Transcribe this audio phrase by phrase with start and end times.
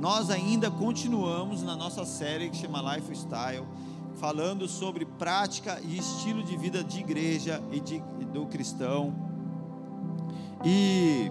[0.00, 3.66] nós ainda continuamos na nossa série que chama Lifestyle,
[4.16, 8.00] falando sobre prática e estilo de vida de igreja e, de,
[8.32, 9.14] do cristão.
[10.64, 11.30] E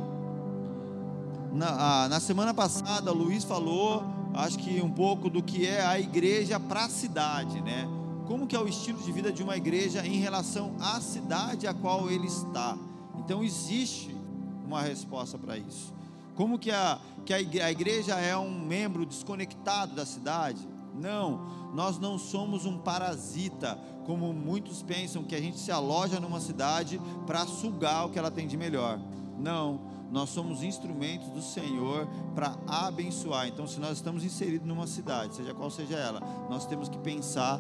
[1.52, 4.04] na, na semana passada, o Luiz falou,
[4.36, 7.90] acho que um pouco do que é a igreja para a cidade, né?
[8.28, 11.74] Como que é o estilo de vida de uma igreja em relação à cidade a
[11.74, 12.78] qual ele está.
[13.18, 14.16] Então existe
[14.64, 15.92] uma resposta para isso.
[16.40, 20.66] Como que a, que a igreja é um membro desconectado da cidade?
[20.96, 26.40] Não, nós não somos um parasita, como muitos pensam que a gente se aloja numa
[26.40, 28.98] cidade para sugar o que ela tem de melhor.
[29.38, 33.50] Não, nós somos instrumentos do Senhor para abençoar.
[33.50, 37.60] Então, se nós estamos inseridos numa cidade, seja qual seja ela, nós temos que pensar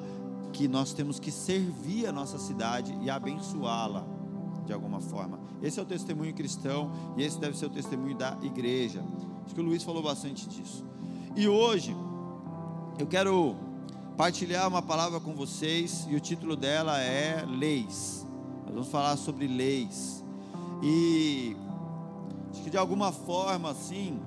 [0.53, 4.18] que nós temos que servir a nossa cidade e abençoá-la
[4.69, 5.39] de alguma forma.
[5.63, 9.03] Esse é o testemunho cristão e esse deve ser o testemunho da igreja.
[9.43, 10.85] Acho que o Luiz falou bastante disso.
[11.35, 11.95] E hoje
[12.99, 13.55] eu quero
[14.15, 18.27] partilhar uma palavra com vocês e o título dela é Leis.
[18.66, 20.23] Nós vamos falar sobre leis.
[20.83, 21.57] E
[22.51, 24.19] acho que de alguma forma assim,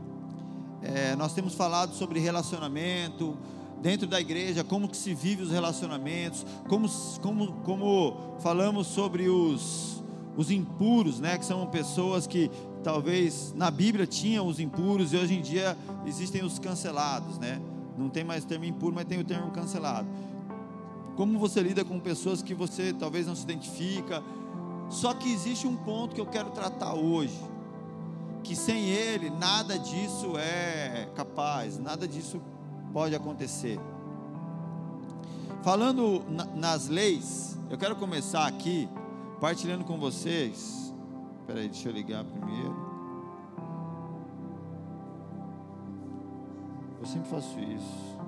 [0.82, 3.36] é, nós temos falado sobre relacionamento,
[3.80, 6.88] dentro da igreja, como que se vive os relacionamentos, como,
[7.20, 10.01] como, como falamos sobre os,
[10.36, 12.50] os impuros, né, que são pessoas que
[12.82, 17.60] talvez na Bíblia tinham os impuros e hoje em dia existem os cancelados, né?
[17.96, 20.08] Não tem mais termo impuro, mas tem o termo cancelado.
[21.16, 24.22] Como você lida com pessoas que você talvez não se identifica?
[24.88, 27.38] Só que existe um ponto que eu quero tratar hoje,
[28.42, 32.40] que sem ele nada disso é capaz, nada disso
[32.92, 33.78] pode acontecer.
[35.62, 36.22] Falando
[36.56, 38.88] nas leis, eu quero começar aqui
[39.42, 40.94] compartilhando com vocês.
[41.40, 42.76] Espera aí, deixa eu ligar primeiro.
[47.00, 48.18] Eu sempre faço isso.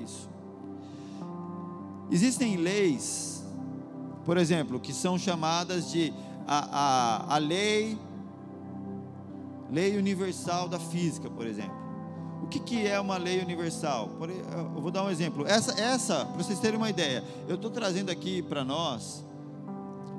[0.00, 0.28] Isso.
[2.10, 3.46] Existem leis,
[4.24, 6.12] por exemplo, que são chamadas de
[6.44, 7.96] a, a, a lei,
[9.70, 11.77] lei universal da física, por exemplo.
[12.48, 14.08] O que, que é uma lei universal?
[14.74, 15.46] Eu vou dar um exemplo.
[15.46, 19.22] Essa, essa para vocês terem uma ideia, eu estou trazendo aqui para nós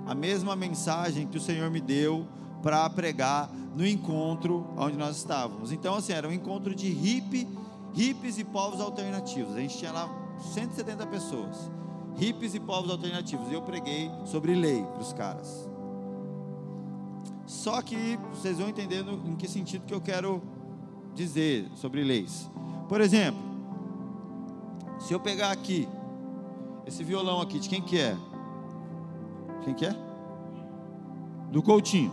[0.05, 2.27] a mesma mensagem que o Senhor me deu
[2.61, 5.71] para pregar no encontro onde nós estávamos.
[5.71, 7.47] Então, assim, era um encontro de hippie,
[7.95, 9.55] hippies e povos alternativos.
[9.55, 10.07] A gente tinha lá
[10.53, 11.57] 170 pessoas,
[12.15, 13.49] hippies e povos alternativos.
[13.49, 15.67] E eu preguei sobre lei para os caras.
[17.47, 20.58] Só que vocês vão entendendo em que sentido que eu quero
[21.15, 22.49] dizer sobre leis.
[22.87, 23.41] Por exemplo,
[24.99, 25.87] se eu pegar aqui
[26.85, 28.17] esse violão aqui, de quem que é?
[29.63, 29.95] Quem que é?
[31.51, 32.11] Do Coutinho.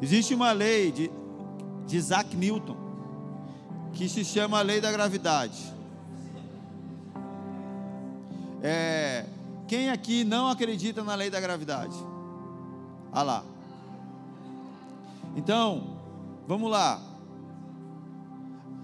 [0.00, 1.10] Existe uma lei de,
[1.86, 2.76] de Isaac Newton
[3.92, 5.72] que se chama a lei da gravidade.
[8.62, 9.26] É,
[9.66, 11.96] quem aqui não acredita na lei da gravidade?
[13.12, 13.44] Ah lá.
[15.36, 15.98] Então,
[16.46, 17.11] vamos lá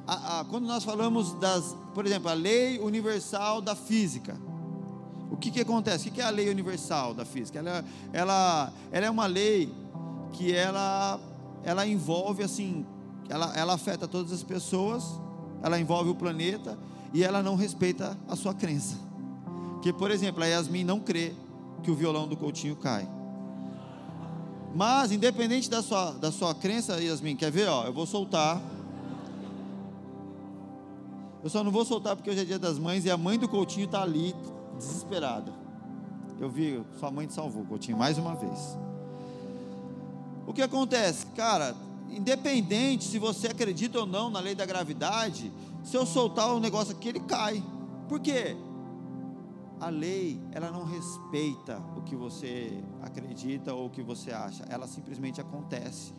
[0.08, 4.40] a, a, quando nós falamos das, por exemplo, a lei universal da física,
[5.30, 6.00] o que, que acontece?
[6.00, 7.58] O que, que é a lei universal da física?
[7.58, 9.70] Ela, ela, ela é uma lei
[10.32, 11.20] que ela,
[11.62, 12.86] ela envolve assim,
[13.28, 15.04] ela, ela afeta todas as pessoas,
[15.62, 16.78] ela envolve o planeta
[17.12, 18.96] e ela não respeita a sua crença.
[19.82, 21.34] Que, por exemplo, a Yasmin não crê
[21.82, 23.06] que o violão do Coutinho cai.
[24.74, 27.68] Mas, independente da sua, da sua crença, Yasmin, quer ver?
[27.68, 28.58] Ó, eu vou soltar.
[31.48, 33.48] Eu só não vou soltar porque hoje é dia das mães e a mãe do
[33.48, 34.36] Coutinho está ali,
[34.76, 35.50] desesperada.
[36.38, 38.76] Eu vi, sua mãe te salvou, Coutinho, mais uma vez.
[40.46, 41.24] O que acontece?
[41.28, 41.74] Cara,
[42.10, 45.50] independente se você acredita ou não na lei da gravidade,
[45.82, 47.64] se eu soltar o negócio aqui, ele cai.
[48.10, 48.54] Por quê?
[49.80, 54.86] A lei, ela não respeita o que você acredita ou o que você acha, ela
[54.86, 56.12] simplesmente acontece.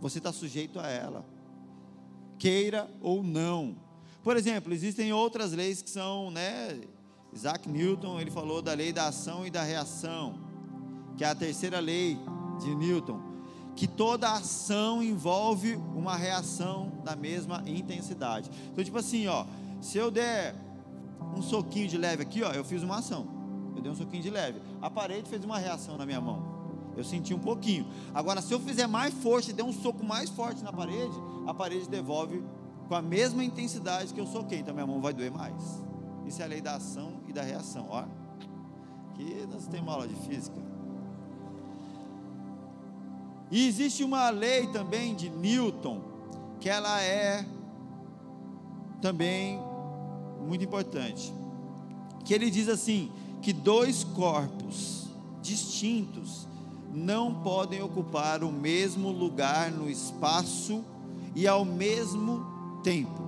[0.00, 1.26] Você está sujeito a ela,
[2.38, 3.83] queira ou não.
[4.24, 6.80] Por exemplo, existem outras leis que são, né?
[7.30, 10.38] Isaac Newton, ele falou da lei da ação e da reação,
[11.14, 12.18] que é a terceira lei
[12.58, 13.20] de Newton,
[13.76, 18.50] que toda ação envolve uma reação da mesma intensidade.
[18.72, 19.44] Então, tipo assim, ó,
[19.78, 20.54] se eu der
[21.36, 23.28] um soquinho de leve aqui, ó, eu fiz uma ação.
[23.76, 24.58] Eu dei um soquinho de leve.
[24.80, 26.54] A parede fez uma reação na minha mão.
[26.96, 27.86] Eu senti um pouquinho.
[28.14, 31.14] Agora, se eu fizer mais força e der um soco mais forte na parede,
[31.46, 32.42] a parede devolve
[32.88, 35.82] com a mesma intensidade que eu soquei, então minha mão vai doer mais.
[36.26, 37.86] Isso é a lei da ação e da reação.
[37.90, 38.04] Ó,
[39.10, 40.56] aqui nós temos aula de física.
[43.50, 46.00] E existe uma lei também de Newton,
[46.60, 47.46] que ela é
[49.00, 49.60] também
[50.46, 51.32] muito importante.
[52.24, 55.08] Que ele diz assim: que dois corpos
[55.42, 56.48] distintos
[56.92, 60.82] não podem ocupar o mesmo lugar no espaço
[61.34, 62.53] e ao mesmo
[62.84, 63.24] tempo.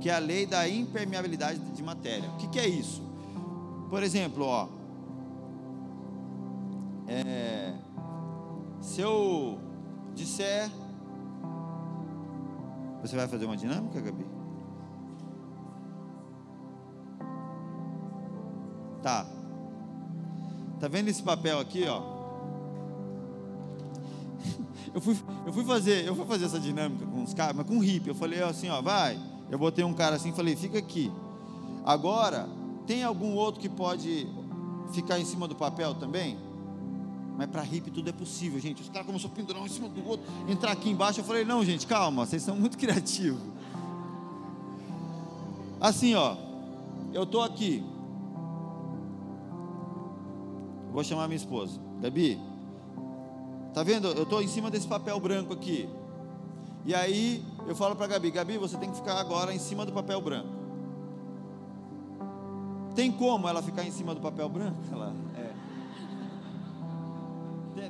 [0.00, 2.30] Que é a lei da impermeabilidade de matéria.
[2.30, 3.02] O que, que é isso?
[3.90, 4.68] Por exemplo, ó,
[7.06, 7.74] é,
[8.80, 9.58] se eu
[10.14, 10.70] disser,
[13.02, 14.24] você vai fazer uma dinâmica, Gabi?
[19.02, 19.26] Tá.
[20.80, 22.13] Tá vendo esse papel aqui, ó?
[24.94, 27.80] Eu fui, eu fui fazer, eu fui fazer essa dinâmica com os caras, mas com
[27.80, 28.08] hippie.
[28.08, 29.18] Eu falei assim, ó, vai.
[29.50, 31.10] Eu botei um cara assim, falei, fica aqui.
[31.84, 32.48] Agora,
[32.86, 34.28] tem algum outro que pode
[34.92, 36.38] ficar em cima do papel também?
[37.36, 38.82] Mas para hippie tudo é possível, gente.
[38.82, 41.18] Os caras começaram a pendurar um em cima do outro, entrar aqui embaixo.
[41.20, 43.42] Eu falei, não, gente, calma, vocês são muito criativos.
[45.80, 46.36] Assim, ó,
[47.12, 47.84] eu tô aqui.
[50.92, 51.80] Vou chamar minha esposa.
[52.00, 52.40] Gabi,
[53.74, 54.08] tá vendo?
[54.08, 55.88] Eu tô em cima desse papel branco aqui.
[56.86, 59.92] E aí eu falo para Gabi, Gabi, você tem que ficar agora em cima do
[59.92, 60.48] papel branco.
[62.94, 64.78] Tem como ela ficar em cima do papel branco?
[64.92, 65.52] Ela, é.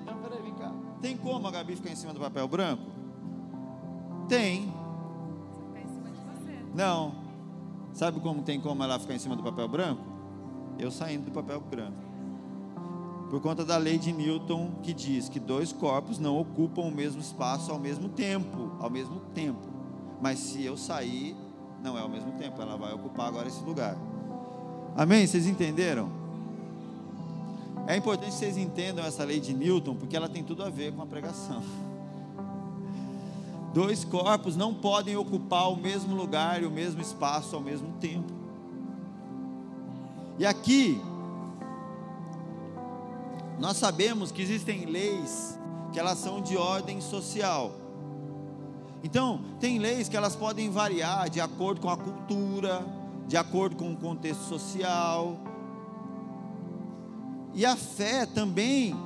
[0.01, 0.73] Não, peraí, vem cá.
[1.03, 2.83] Tem como a Gabi ficar em cima do papel branco?
[4.29, 4.73] Tem.
[6.75, 7.15] Não.
[7.93, 10.03] Sabe como tem como ela ficar em cima do papel branco?
[10.79, 12.04] Eu saindo do papel branco.
[13.35, 17.21] Por conta da lei de Newton que diz que dois corpos não ocupam o mesmo
[17.21, 19.59] espaço ao mesmo tempo, ao mesmo tempo.
[20.23, 21.35] Mas se eu sair,
[21.83, 23.97] não é ao mesmo tempo, ela vai ocupar agora esse lugar.
[24.97, 25.27] Amém?
[25.27, 26.13] Vocês entenderam?
[27.89, 30.93] É importante que vocês entendam essa lei de Newton, porque ela tem tudo a ver
[30.93, 31.61] com a pregação.
[33.75, 38.33] Dois corpos não podem ocupar o mesmo lugar e o mesmo espaço ao mesmo tempo.
[40.39, 41.03] E aqui,
[43.59, 45.59] nós sabemos que existem leis
[45.93, 47.73] que elas são de ordem social.
[49.03, 52.85] Então, tem leis que elas podem variar de acordo com a cultura,
[53.29, 55.39] de acordo com o contexto social.
[57.53, 58.97] E a fé também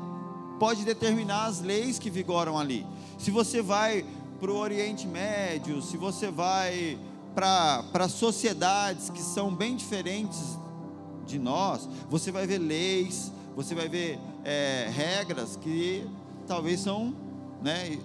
[0.59, 2.87] pode determinar as leis que vigoram ali.
[3.19, 4.07] Se você vai
[4.41, 6.99] para o Oriente Médio, se você vai
[7.35, 10.59] para sociedades que são bem diferentes
[11.27, 16.07] de nós, você vai ver leis, você vai ver é, regras que
[16.47, 17.15] talvez são
[17.63, 17.99] né,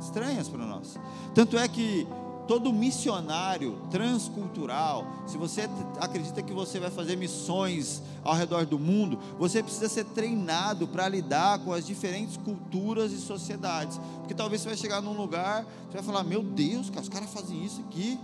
[0.00, 0.98] estranhas para nós.
[1.34, 2.06] Tanto é que
[2.46, 5.68] todo missionário transcultural, se você
[5.98, 11.08] acredita que você vai fazer missões ao redor do mundo, você precisa ser treinado para
[11.08, 14.00] lidar com as diferentes culturas e sociedades.
[14.18, 17.30] Porque talvez você vai chegar num lugar, você vai falar: "Meu Deus, cara, os caras
[17.30, 18.18] fazem isso aqui".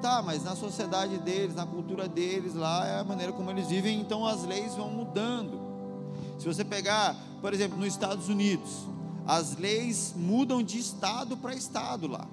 [0.00, 4.00] Tá, mas na sociedade deles, na cultura deles, lá é a maneira como eles vivem,
[4.00, 5.67] então as leis vão mudando.
[6.38, 8.86] Se você pegar, por exemplo, nos Estados Unidos,
[9.26, 12.26] as leis mudam de estado para estado lá.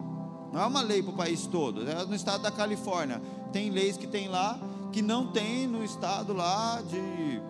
[0.53, 1.89] Não é uma lei para o país todo.
[1.89, 3.21] É no estado da Califórnia.
[3.51, 4.57] Tem leis que tem lá
[4.93, 7.41] que não tem no estado lá de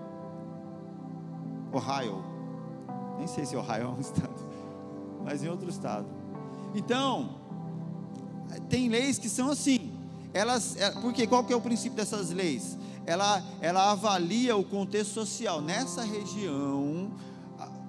[1.71, 2.23] Ohio.
[3.19, 4.45] Nem sei se Ohio é um estado,
[5.23, 6.07] mas em outro estado.
[6.73, 7.35] Então,
[8.69, 9.91] tem leis que são assim.
[10.33, 12.77] Elas, é, porque qual que é o princípio dessas leis?
[13.05, 17.11] Ela, ela avalia o contexto social nessa região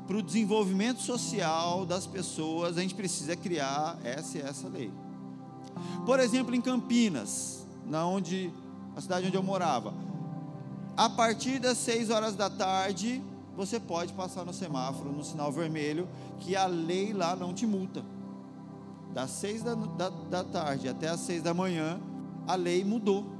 [0.06, 2.76] para o desenvolvimento social das pessoas.
[2.76, 4.92] A gente precisa criar essa e essa lei.
[6.04, 8.52] Por exemplo, em Campinas, na onde
[8.94, 9.92] a cidade onde eu morava,
[10.96, 13.22] a partir das 6 horas da tarde,
[13.54, 16.08] você pode passar no semáforo, no sinal vermelho,
[16.40, 18.02] que a lei lá não te multa.
[19.12, 22.00] Das 6 da, da, da tarde até as 6 da manhã,
[22.46, 23.35] a lei mudou.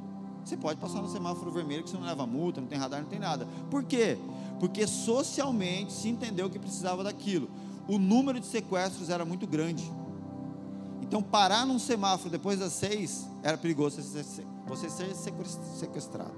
[0.47, 3.09] Você pode passar no semáforo vermelho que você não leva multa, não tem radar, não
[3.09, 3.49] tem nada.
[3.69, 4.17] Por quê?
[4.61, 7.51] Porque socialmente se entendeu que precisava daquilo.
[7.89, 9.93] O número de sequestros era muito grande.
[11.03, 14.01] Então, parar num semáforo depois das seis era perigoso
[14.69, 16.35] você ser sequestrado.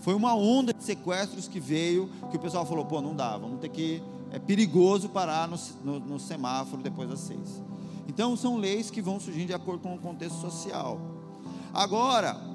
[0.00, 3.60] Foi uma onda de sequestros que veio, que o pessoal falou: pô, não dá, vamos
[3.60, 4.02] ter que.
[4.32, 7.62] É perigoso parar no, no, no semáforo depois das seis.
[8.06, 11.00] Então, são leis que vão surgindo de acordo com o contexto social.
[11.72, 12.49] Agora,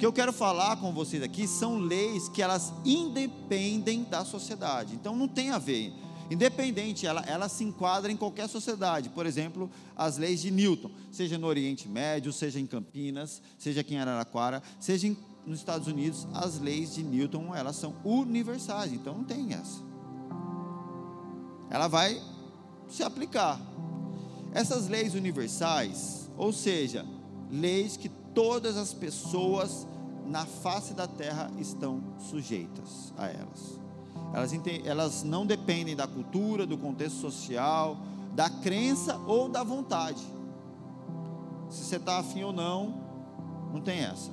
[0.00, 4.94] que eu quero falar com vocês aqui são leis que elas independem da sociedade.
[4.94, 5.92] Então, não tem a ver
[6.30, 9.08] independente, ela, ela se enquadra em qualquer sociedade.
[9.08, 13.94] Por exemplo, as leis de Newton, seja no Oriente Médio, seja em Campinas, seja aqui
[13.94, 19.14] em Araraquara, seja em, nos Estados Unidos, as leis de Newton, elas são universais, então
[19.14, 19.82] não tem essa.
[21.68, 22.22] Ela vai
[22.88, 23.60] se aplicar.
[24.54, 27.04] Essas leis universais, ou seja,
[27.50, 29.86] leis que todas as pessoas
[30.30, 33.80] na face da terra estão sujeitas a elas.
[34.32, 34.52] Elas,
[34.84, 37.96] elas não dependem da cultura, do contexto social,
[38.32, 40.22] da crença ou da vontade.
[41.68, 42.94] Se você está afim ou não,
[43.72, 44.30] não tem essa.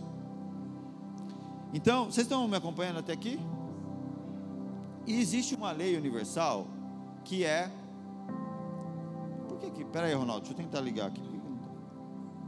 [1.73, 3.39] Então, vocês estão me acompanhando até aqui?
[5.07, 6.67] E existe uma lei universal
[7.23, 7.71] que é.
[9.47, 9.85] Por que que.
[9.85, 11.23] Pera aí, Ronaldo, deixa eu tentar ligar aqui.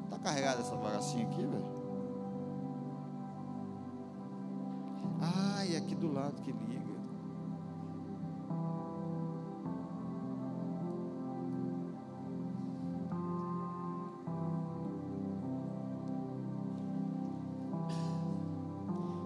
[0.06, 1.69] Está carregada essa bagacinha aqui, velho?
[5.90, 7.00] Aqui do lado que liga.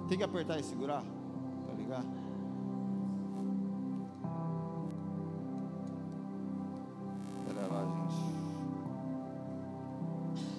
[0.07, 1.03] Tem que apertar e segurar
[1.65, 2.03] para ligar?
[7.45, 8.15] Pera lá, gente.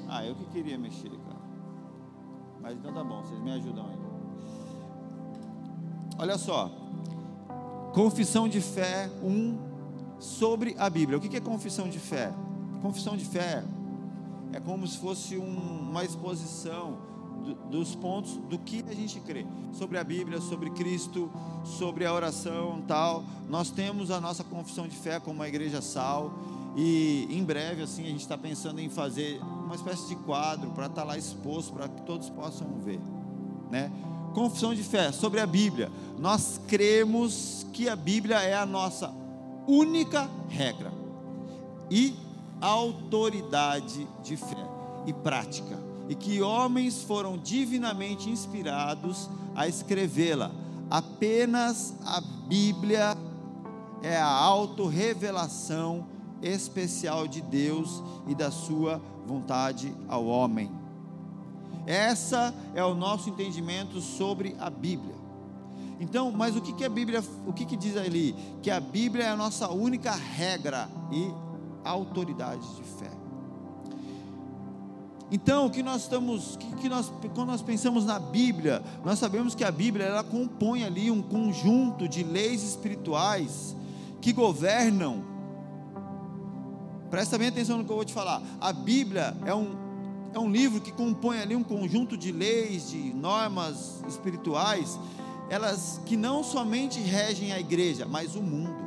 [0.08, 1.44] Ah, eu que queria mexer, cara.
[2.60, 4.03] Mas então tá bom, vocês me ajudam aí.
[6.18, 6.70] Olha só.
[7.92, 9.58] Confissão de fé 1 um,
[10.18, 11.18] sobre a Bíblia.
[11.18, 12.32] O que é confissão de fé?
[12.82, 13.64] Confissão de fé
[14.52, 16.98] é como se fosse um, uma exposição
[17.70, 21.30] dos pontos do que a gente crê sobre a Bíblia, sobre Cristo,
[21.64, 23.24] sobre a oração, tal.
[23.48, 26.32] Nós temos a nossa confissão de fé como a Igreja Sal
[26.76, 30.86] e em breve assim a gente está pensando em fazer uma espécie de quadro para
[30.86, 33.00] estar tá lá exposto para que todos possam ver,
[33.70, 33.90] né?
[34.34, 35.90] Confissão de fé sobre a Bíblia.
[36.18, 39.12] Nós cremos que a Bíblia é a nossa
[39.66, 40.92] única regra
[41.90, 42.14] e
[42.60, 44.66] autoridade de fé
[45.06, 50.50] e prática e que homens foram divinamente inspirados a escrevê-la.
[50.90, 53.16] Apenas a Bíblia
[54.02, 56.06] é a autorrevelação
[56.42, 60.83] especial de Deus e da sua vontade ao homem.
[61.86, 65.14] Essa é o nosso entendimento sobre a Bíblia.
[66.00, 68.34] Então, mas o que, que a Bíblia, o que, que diz ali?
[68.62, 71.30] Que a Bíblia é a nossa única regra e
[71.84, 73.10] autoridade de fé.
[75.30, 79.54] Então, o que nós estamos, que, que nós, quando nós pensamos na Bíblia, nós sabemos
[79.54, 83.74] que a Bíblia ela compõe ali um conjunto de leis espirituais
[84.20, 85.24] que governam.
[87.10, 88.42] Presta bem atenção no que eu vou te falar.
[88.60, 89.83] A Bíblia é um,
[90.34, 94.98] é um livro que compõe ali um conjunto de leis, de normas espirituais,
[95.48, 98.84] elas que não somente regem a igreja, mas o mundo.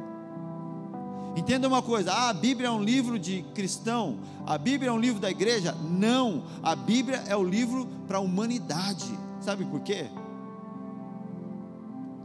[1.38, 5.00] Entenda uma coisa: ah, a Bíblia é um livro de cristão, a Bíblia é um
[5.00, 5.74] livro da igreja?
[5.90, 9.08] Não, a Bíblia é o livro para a humanidade.
[9.40, 10.08] Sabe por quê?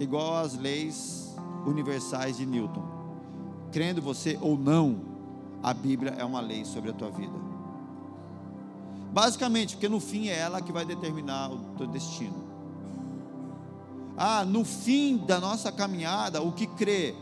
[0.00, 2.82] Igual às leis universais de Newton.
[3.70, 4.96] Crendo você ou não,
[5.62, 7.51] a Bíblia é uma lei sobre a tua vida.
[9.12, 12.50] Basicamente, porque no fim é ela que vai determinar o teu destino.
[14.16, 17.14] Ah, no fim da nossa caminhada, o que crê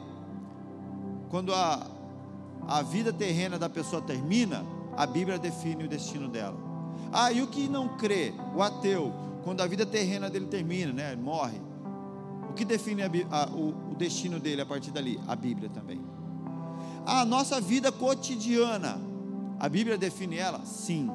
[1.28, 1.86] quando a,
[2.68, 4.64] a vida terrena da pessoa termina,
[4.96, 6.56] a Bíblia define o destino dela.
[7.12, 11.16] Ah, e o que não crê, o ateu, quando a vida terrena dele termina, né,
[11.16, 11.60] morre,
[12.48, 15.20] o que define a, a, o, o destino dele a partir dali?
[15.26, 16.00] A Bíblia também.
[17.04, 19.00] A nossa vida cotidiana,
[19.58, 20.64] a Bíblia define ela?
[20.64, 21.10] Sim,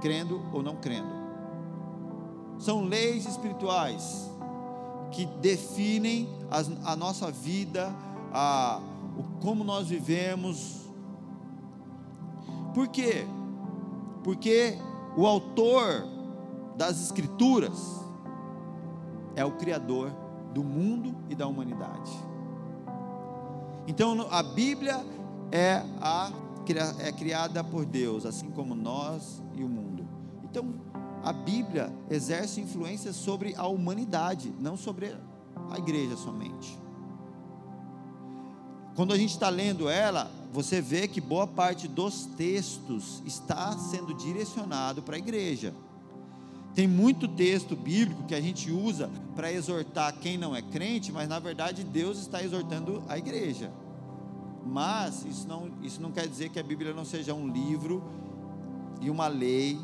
[0.00, 1.14] crendo ou não crendo.
[2.58, 4.30] São leis espirituais
[5.10, 6.28] que definem
[6.84, 7.94] a nossa vida,
[8.32, 8.80] a,
[9.16, 10.88] o, como nós vivemos.
[12.74, 13.26] Por quê?
[14.22, 14.78] Porque
[15.16, 16.06] o autor
[16.76, 18.04] das Escrituras
[19.34, 20.10] é o Criador
[20.52, 22.12] do mundo e da humanidade.
[23.86, 25.04] Então a Bíblia
[25.52, 26.32] é, a,
[26.98, 29.85] é criada por Deus, assim como nós e o mundo.
[30.56, 30.72] Então
[31.22, 35.14] a Bíblia exerce influência sobre a humanidade, não sobre
[35.70, 36.78] a igreja somente.
[38.94, 44.14] Quando a gente está lendo ela, você vê que boa parte dos textos está sendo
[44.14, 45.74] direcionado para a igreja.
[46.74, 51.28] Tem muito texto bíblico que a gente usa para exortar quem não é crente, mas
[51.28, 53.70] na verdade Deus está exortando a igreja.
[54.64, 58.02] Mas isso não, isso não quer dizer que a Bíblia não seja um livro
[59.02, 59.78] e uma lei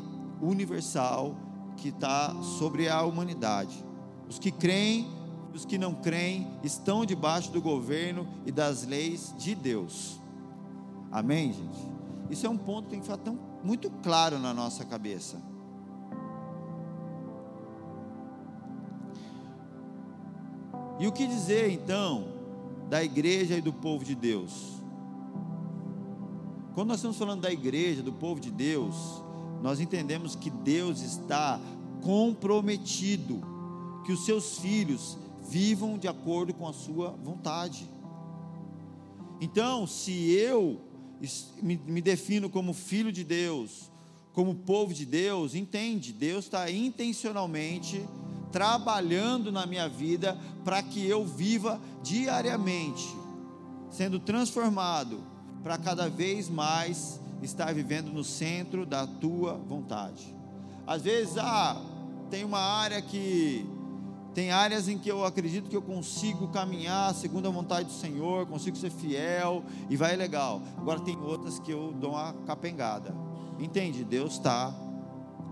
[0.45, 1.35] universal
[1.77, 3.83] que está sobre a humanidade.
[4.27, 5.07] Os que creem
[5.53, 10.19] os que não creem estão debaixo do governo e das leis de Deus.
[11.11, 11.79] Amém, gente?
[12.29, 15.39] Isso é um ponto que tem que ficar tão, muito claro na nossa cabeça.
[20.99, 22.29] E o que dizer então
[22.89, 24.73] da igreja e do povo de Deus?
[26.73, 29.23] Quando nós estamos falando da igreja, do povo de Deus,
[29.63, 31.57] nós entendemos que Deus está
[32.01, 33.41] comprometido
[34.05, 35.17] que os seus filhos
[35.49, 37.89] vivam de acordo com a sua vontade.
[39.39, 40.81] Então, se eu
[41.61, 43.89] me, defino como filho de Deus,
[44.33, 48.05] como povo de Deus, entende, Deus está intencionalmente
[48.51, 53.07] trabalhando na minha vida para que eu viva diariamente,
[53.89, 55.23] sendo transformado
[55.63, 60.35] para cada vez mais estar vivendo no centro da tua vontade.
[60.85, 61.81] Às vezes, ah,
[62.29, 63.65] tem uma área que
[64.33, 68.47] tem áreas em que eu acredito que eu consigo caminhar segundo a vontade do Senhor,
[68.47, 70.61] consigo ser fiel e vai legal.
[70.77, 73.15] Agora tem outras que eu dou uma capengada.
[73.59, 74.03] Entende?
[74.03, 74.73] Deus está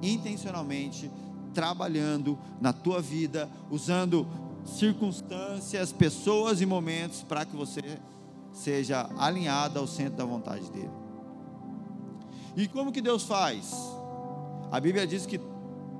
[0.01, 1.11] intencionalmente
[1.53, 4.27] trabalhando na tua vida, usando
[4.65, 7.99] circunstâncias, pessoas e momentos para que você
[8.51, 11.00] seja alinhado ao centro da vontade dele.
[12.55, 13.73] E como que Deus faz?
[14.71, 15.39] A Bíblia diz que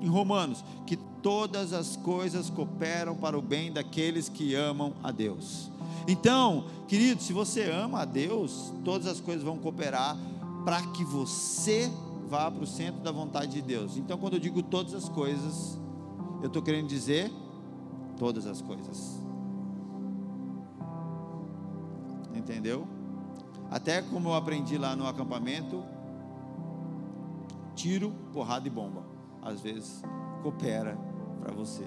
[0.00, 5.70] em Romanos que todas as coisas cooperam para o bem daqueles que amam a Deus.
[6.06, 10.16] Então, querido, se você ama a Deus, todas as coisas vão cooperar
[10.64, 11.90] para que você
[12.28, 13.96] vá para o centro da vontade de Deus.
[13.96, 15.78] Então, quando eu digo todas as coisas,
[16.40, 17.30] eu estou querendo dizer
[18.18, 19.20] todas as coisas.
[22.34, 22.86] Entendeu?
[23.70, 25.84] Até como eu aprendi lá no acampamento,
[27.74, 29.04] tiro, porrada e bomba.
[29.42, 30.02] Às vezes
[30.42, 30.96] coopera
[31.40, 31.84] para você.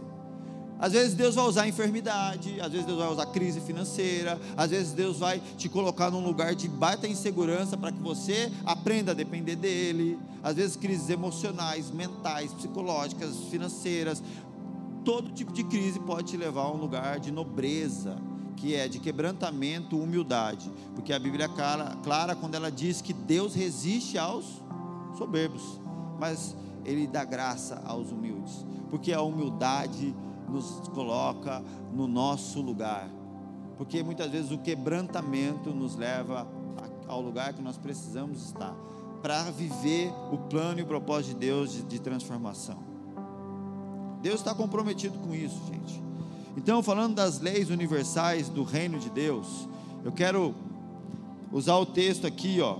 [0.77, 4.91] Às vezes Deus vai usar enfermidade, às vezes Deus vai usar crise financeira, às vezes
[4.91, 9.55] Deus vai te colocar num lugar de baita insegurança para que você aprenda a depender
[9.55, 10.19] dele.
[10.43, 14.21] Às vezes crises emocionais, mentais, psicológicas, financeiras.
[15.05, 18.17] Todo tipo de crise pode te levar a um lugar de nobreza,
[18.57, 20.69] que é de quebrantamento, humildade.
[20.93, 24.64] Porque a Bíblia é clara, clara quando ela diz que Deus resiste aos
[25.17, 25.79] soberbos,
[26.19, 30.15] mas ele dá graça aos humildes porque a humildade
[30.47, 31.61] nos coloca
[31.93, 33.09] no nosso lugar.
[33.77, 36.47] Porque muitas vezes o quebrantamento nos leva
[37.07, 38.73] ao lugar que nós precisamos estar
[39.21, 42.77] para viver o plano e o propósito de Deus de, de transformação.
[44.21, 46.01] Deus está comprometido com isso, gente.
[46.55, 49.67] Então, falando das leis universais do reino de Deus,
[50.03, 50.55] eu quero
[51.51, 52.77] usar o texto aqui, ó,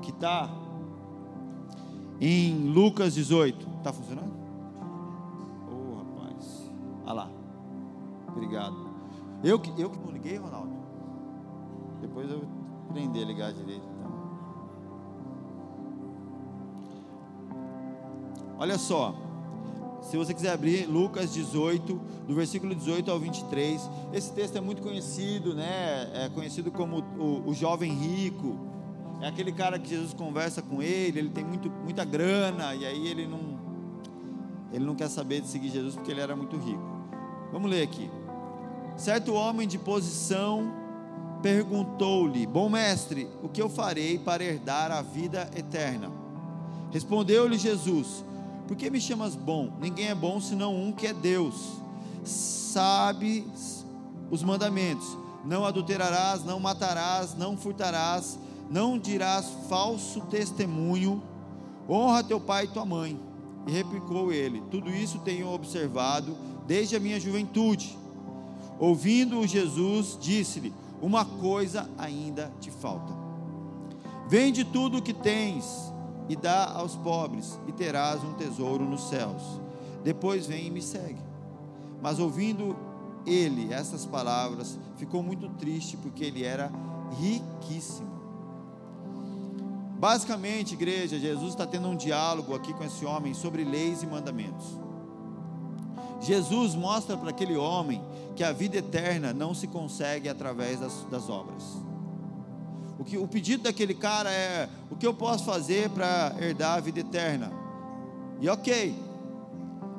[0.00, 0.48] que está
[2.20, 3.66] em Lucas 18.
[3.78, 4.40] Está funcionando?
[7.10, 7.30] Olha lá.
[8.28, 8.76] Obrigado.
[9.42, 10.70] Eu que, eu que não liguei, Ronaldo?
[12.00, 12.42] Depois eu
[12.88, 13.82] aprender a ligar direito.
[13.98, 14.12] Então.
[18.58, 19.14] Olha só.
[20.02, 24.80] Se você quiser abrir Lucas 18, do versículo 18 ao 23, esse texto é muito
[24.80, 26.10] conhecido, né?
[26.14, 28.56] É conhecido como o, o jovem rico.
[29.20, 33.06] É aquele cara que Jesus conversa com ele, ele tem muito, muita grana e aí
[33.06, 33.60] ele não
[34.72, 36.82] ele não quer saber de seguir Jesus porque ele era muito rico.
[37.52, 38.08] Vamos ler aqui.
[38.96, 40.72] Certo homem de posição
[41.42, 46.10] perguntou-lhe: Bom mestre, o que eu farei para herdar a vida eterna?
[46.90, 48.24] Respondeu-lhe Jesus:
[48.66, 49.72] Por que me chamas bom?
[49.80, 51.80] Ninguém é bom senão um que é Deus.
[52.24, 53.84] Sabes
[54.30, 58.38] os mandamentos: Não adulterarás, não matarás, não furtarás,
[58.70, 61.20] não dirás falso testemunho,
[61.88, 63.20] honra teu pai e tua mãe.
[63.66, 67.98] E replicou ele: Tudo isso tenho observado desde a minha juventude.
[68.78, 73.12] Ouvindo Jesus, disse-lhe: Uma coisa ainda te falta.
[74.28, 75.92] Vende tudo o que tens
[76.28, 79.42] e dá aos pobres, e terás um tesouro nos céus.
[80.04, 81.18] Depois vem e me segue.
[82.00, 82.76] Mas ouvindo
[83.26, 86.70] ele essas palavras, ficou muito triste, porque ele era
[87.18, 88.19] riquíssimo.
[90.00, 94.66] Basicamente, igreja, Jesus está tendo um diálogo aqui com esse homem sobre leis e mandamentos.
[96.22, 98.02] Jesus mostra para aquele homem
[98.34, 101.62] que a vida eterna não se consegue através das, das obras.
[102.98, 106.80] O, que, o pedido daquele cara é: o que eu posso fazer para herdar a
[106.80, 107.52] vida eterna?
[108.40, 108.94] E ok,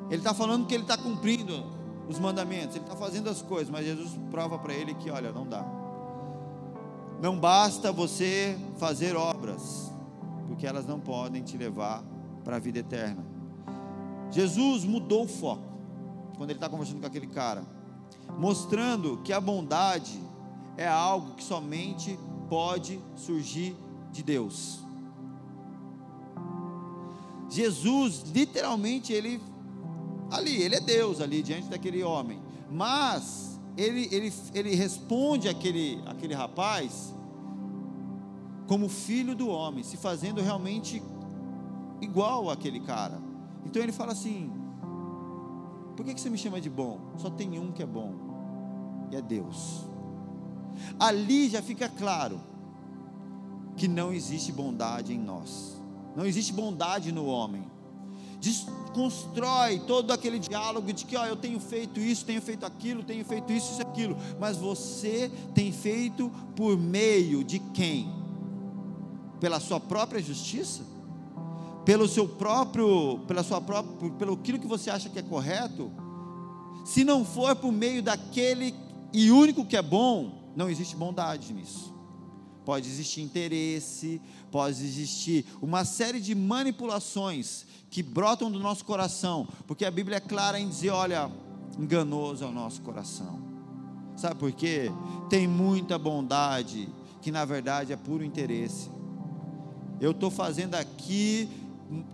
[0.09, 1.63] ele está falando que ele está cumprindo
[2.09, 5.45] os mandamentos, ele está fazendo as coisas, mas Jesus prova para ele que, olha, não
[5.45, 5.63] dá.
[7.21, 9.90] Não basta você fazer obras,
[10.51, 12.03] porque elas não podem te levar
[12.43, 13.25] para a vida eterna.
[14.29, 15.63] Jesus mudou o foco
[16.35, 17.63] quando ele está conversando com aquele cara,
[18.37, 20.21] mostrando que a bondade
[20.75, 23.77] é algo que somente pode surgir
[24.11, 24.81] de Deus.
[27.49, 29.41] Jesus, literalmente, ele
[30.29, 36.33] ali, ele é Deus ali diante daquele homem, mas ele, ele, ele responde aquele, aquele
[36.33, 37.15] rapaz
[38.71, 41.03] como filho do homem, se fazendo realmente
[41.99, 43.21] igual àquele cara.
[43.65, 44.49] Então ele fala assim:
[45.93, 46.97] por que, você me chama de bom?
[47.17, 48.13] Só tem um que é bom,
[49.11, 49.85] e é Deus.
[50.97, 52.39] Ali já fica claro
[53.75, 55.77] que não existe bondade em nós,
[56.15, 57.69] não existe bondade no homem.
[58.39, 63.25] Desconstrói todo aquele diálogo de que, ó, eu tenho feito isso, tenho feito aquilo, tenho
[63.25, 68.20] feito isso, isso, aquilo, mas você tem feito por meio de quem?
[69.41, 70.83] Pela sua própria justiça?
[71.83, 75.91] Pelo seu próprio, pela sua própria, pelo aquilo que você acha que é correto?
[76.85, 78.73] Se não for por meio daquele
[79.11, 81.91] e único que é bom, não existe bondade nisso.
[82.63, 89.83] Pode existir interesse, pode existir uma série de manipulações que brotam do nosso coração, porque
[89.83, 91.31] a Bíblia é clara em dizer: olha,
[91.79, 93.41] enganoso é o nosso coração.
[94.15, 94.91] Sabe por quê?
[95.29, 96.87] Tem muita bondade
[97.21, 98.89] que na verdade é puro interesse.
[100.01, 101.47] Eu estou fazendo aqui,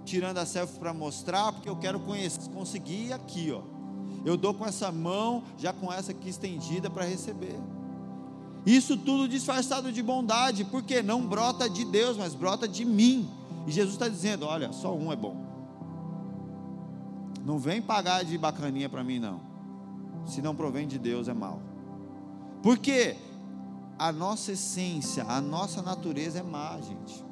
[0.04, 3.62] tirando a selfie para mostrar, porque eu quero conhecer, conseguir aqui, ó.
[4.26, 7.58] Eu dou com essa mão, já com essa aqui estendida para receber.
[8.66, 13.30] Isso tudo disfarçado de bondade, porque não brota de Deus, mas brota de mim.
[13.66, 15.38] E Jesus está dizendo: olha, só um é bom.
[17.46, 19.40] Não vem pagar de bacaninha para mim, não.
[20.26, 21.62] Se não provém de Deus, é mal.
[22.62, 23.16] Porque
[23.98, 27.27] a nossa essência, a nossa natureza é má, gente.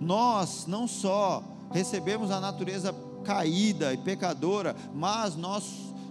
[0.00, 5.64] Nós não só recebemos a natureza caída e pecadora, mas nós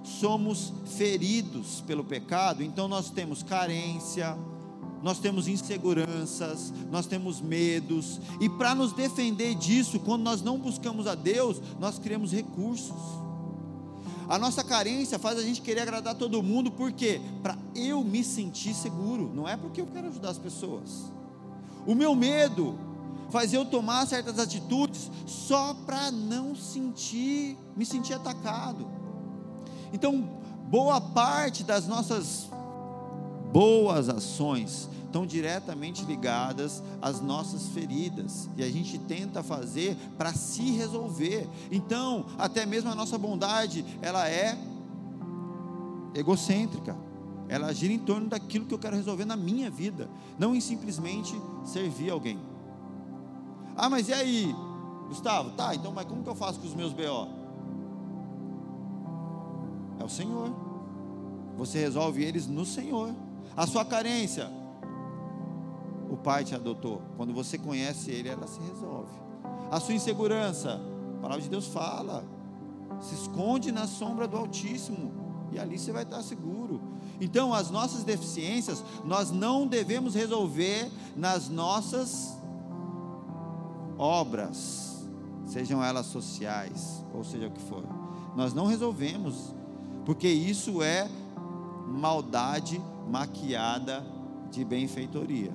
[0.04, 4.38] somos feridos pelo pecado, então nós temos carência,
[5.02, 11.08] nós temos inseguranças, nós temos medos, e para nos defender disso, quando nós não buscamos
[11.08, 13.22] a Deus, nós criamos recursos.
[14.30, 17.20] A nossa carência faz a gente querer agradar todo mundo, por quê?
[17.44, 21.12] Para eu me sentir seguro, não é porque eu quero ajudar as pessoas.
[21.86, 22.78] O meu medo
[23.32, 28.88] faz eu tomar certas atitudes só para não sentir, me sentir atacado.
[29.94, 30.30] Então,
[30.70, 32.50] boa parte das nossas
[33.52, 40.72] boas ações estão diretamente ligadas às nossas feridas e a gente tenta fazer para se
[40.72, 41.48] resolver.
[41.70, 44.58] Então, até mesmo a nossa bondade, ela é
[46.16, 46.96] egocêntrica.
[47.50, 51.36] Ela gira em torno daquilo que eu quero resolver na minha vida, não em simplesmente
[51.66, 52.40] servir alguém.
[53.76, 54.56] Ah, mas e aí,
[55.08, 55.52] Gustavo?
[55.52, 57.28] Tá, então, mas como que eu faço com os meus BO?
[60.00, 60.50] É o Senhor.
[61.58, 63.14] Você resolve eles no Senhor.
[63.56, 64.50] A sua carência,
[66.10, 67.02] o Pai te adotou.
[67.18, 69.12] Quando você conhece Ele, ela se resolve.
[69.70, 70.82] A sua insegurança,
[71.18, 72.24] a palavra de Deus fala.
[73.00, 75.12] Se esconde na sombra do Altíssimo.
[75.52, 76.82] E ali você vai estar seguro.
[77.20, 82.41] Então, as nossas deficiências, nós não devemos resolver nas nossas
[84.02, 85.08] obras,
[85.46, 87.84] sejam elas sociais, ou seja o que for.
[88.36, 89.54] Nós não resolvemos,
[90.04, 91.08] porque isso é
[91.88, 94.04] maldade maquiada
[94.50, 95.54] de benfeitoria.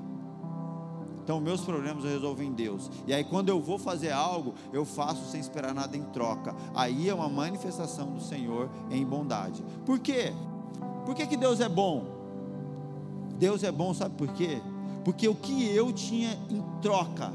[1.24, 2.88] Então, meus problemas eu resolvo em Deus.
[3.04, 6.54] E aí, quando eu vou fazer algo, eu faço sem esperar nada em troca.
[6.72, 9.64] Aí é uma manifestação do Senhor em bondade.
[9.84, 10.32] Por quê?
[11.04, 12.04] Por que, que Deus é bom?
[13.40, 14.62] Deus é bom, sabe por quê?
[15.04, 17.32] Porque o que eu tinha em troca,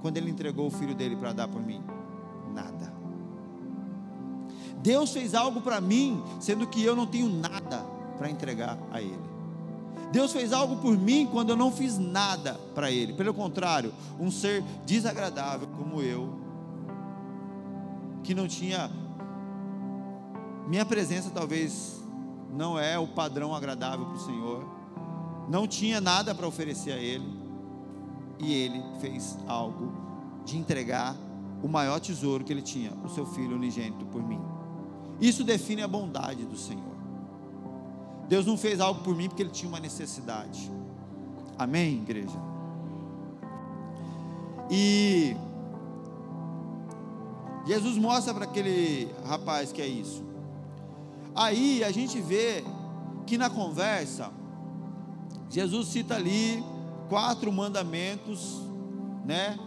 [0.00, 1.82] quando Ele entregou o filho dele para dar por mim?
[2.54, 2.92] Nada.
[4.82, 7.84] Deus fez algo para mim, sendo que eu não tenho nada
[8.16, 9.30] para entregar a Ele.
[10.10, 13.12] Deus fez algo por mim quando eu não fiz nada para Ele.
[13.12, 16.34] Pelo contrário, um ser desagradável como eu,
[18.24, 18.90] que não tinha.
[20.66, 22.00] Minha presença talvez
[22.52, 24.64] não é o padrão agradável para o Senhor,
[25.48, 27.39] não tinha nada para oferecer a Ele,
[28.40, 29.92] e Ele fez algo
[30.44, 31.16] de entregar
[31.62, 34.40] o maior tesouro que Ele tinha, o seu Filho unigênito por mim.
[35.20, 36.90] Isso define a bondade do Senhor.
[38.28, 40.70] Deus não fez algo por mim porque Ele tinha uma necessidade.
[41.58, 42.38] Amém, igreja?
[44.70, 45.36] E
[47.66, 50.24] Jesus mostra para aquele rapaz que é isso.
[51.34, 52.64] Aí a gente vê
[53.26, 54.32] que na conversa,
[55.50, 56.64] Jesus cita ali
[57.10, 58.62] quatro mandamentos,
[59.26, 59.58] né?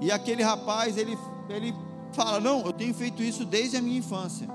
[0.00, 1.16] E aquele rapaz, ele,
[1.48, 1.72] ele
[2.12, 4.48] fala: Não, eu tenho feito isso desde a minha infância.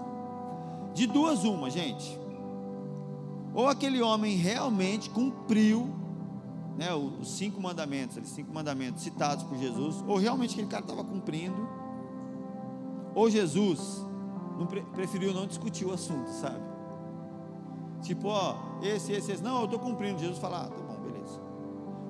[0.93, 2.19] De duas, uma, gente
[3.53, 5.89] ou aquele homem realmente cumpriu
[6.77, 11.03] né, os cinco mandamentos, os cinco mandamentos citados por Jesus, ou realmente aquele cara estava
[11.03, 11.67] cumprindo,
[13.13, 14.05] ou Jesus
[14.57, 16.63] não, preferiu não discutir o assunto, sabe?
[18.01, 20.19] Tipo, ó, esse, esse, esse, não, eu estou cumprindo.
[20.19, 20.88] Jesus fala, ah, tá.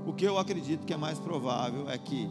[0.09, 2.27] O que eu acredito que é mais provável é que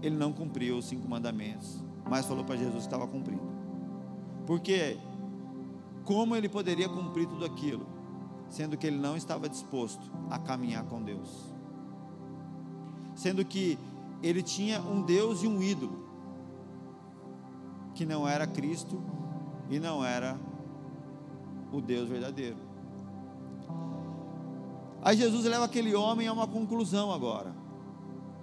[0.00, 3.42] ele não cumpriu os cinco mandamentos, mas falou para Jesus que estava cumprindo.
[4.46, 4.96] Porque
[6.04, 7.84] como ele poderia cumprir tudo aquilo,
[8.48, 11.52] sendo que ele não estava disposto a caminhar com Deus?
[13.16, 13.76] Sendo que
[14.22, 16.06] ele tinha um Deus e um ídolo,
[17.92, 19.02] que não era Cristo
[19.68, 20.38] e não era
[21.72, 22.61] o Deus verdadeiro.
[25.02, 27.52] Aí Jesus leva aquele homem a uma conclusão agora.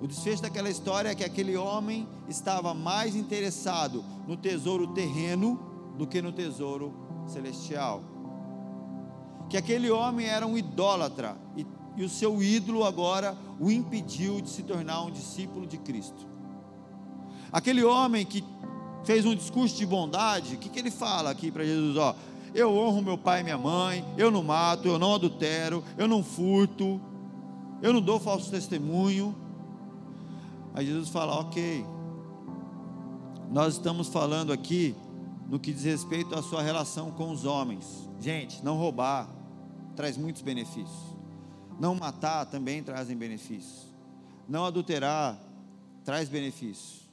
[0.01, 5.59] O desfecho daquela história é que aquele homem estava mais interessado no tesouro terreno
[5.97, 6.93] do que no tesouro
[7.25, 8.03] celestial.
[9.49, 14.49] Que aquele homem era um idólatra e, e o seu ídolo agora o impediu de
[14.49, 16.27] se tornar um discípulo de Cristo.
[17.51, 18.43] Aquele homem que
[19.03, 21.97] fez um discurso de bondade, o que, que ele fala aqui para Jesus?
[21.97, 22.15] Ó,
[22.53, 26.23] eu honro meu pai e minha mãe, eu não mato, eu não adultero, eu não
[26.23, 26.99] furto,
[27.81, 29.35] eu não dou falso testemunho.
[30.73, 31.85] Aí Jesus fala: Ok,
[33.51, 34.95] nós estamos falando aqui
[35.47, 38.07] no que diz respeito à sua relação com os homens.
[38.19, 39.27] Gente, não roubar
[39.95, 41.09] traz muitos benefícios.
[41.79, 43.87] Não matar também trazem benefícios.
[44.47, 45.39] Não adulterar
[46.03, 47.09] traz benefícios.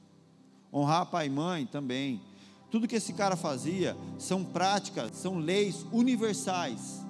[0.73, 2.21] Honrar pai e mãe também.
[2.71, 7.05] Tudo que esse cara fazia são práticas, são leis universais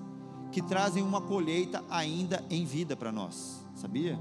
[0.53, 3.65] que trazem uma colheita ainda em vida para nós.
[3.75, 4.19] Sabia?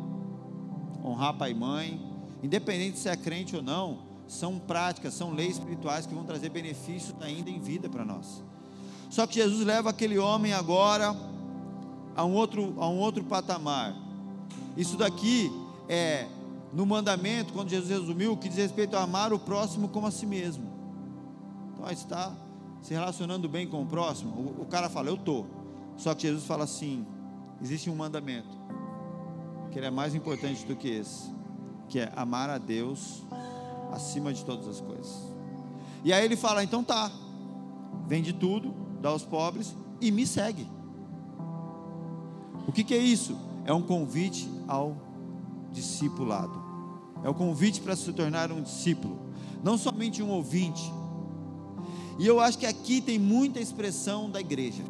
[1.04, 2.02] Honrar pai e mãe,
[2.42, 7.16] independente se é crente ou não, são práticas, são leis espirituais que vão trazer benefícios
[7.22, 8.44] ainda em vida para nós.
[9.10, 11.16] Só que Jesus leva aquele homem agora
[12.16, 13.96] a um outro, a um outro patamar.
[14.76, 15.52] Isso daqui
[15.88, 16.28] é
[16.74, 20.26] no mandamento, quando Jesus resumiu, que diz respeito a amar o próximo como a si
[20.26, 20.75] mesmo.
[21.86, 22.36] Então, está
[22.82, 24.32] se relacionando bem com o próximo.
[24.32, 25.46] O, o cara fala, eu estou.
[25.98, 27.06] Só que Jesus fala assim:
[27.62, 28.50] existe um mandamento,
[29.72, 31.30] que ele é mais importante do que esse,
[31.88, 33.22] que é amar a Deus
[33.92, 35.32] acima de todas as coisas.
[36.04, 37.12] E aí ele fala: então tá,
[38.08, 40.68] vende tudo, dá aos pobres e me segue.
[42.68, 43.38] O que, que é isso?
[43.64, 44.98] É um convite ao
[45.72, 46.64] discipulado.
[47.24, 49.20] É o convite para se tornar um discípulo,
[49.64, 50.92] não somente um ouvinte.
[52.18, 54.84] E eu acho que aqui tem muita expressão da igreja.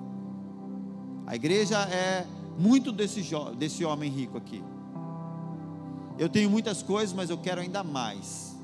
[1.25, 2.25] A igreja é
[2.57, 3.21] muito desse,
[3.57, 4.63] desse homem rico aqui.
[6.17, 8.55] Eu tenho muitas coisas, mas eu quero ainda mais